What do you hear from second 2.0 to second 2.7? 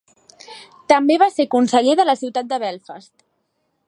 de la ciutat de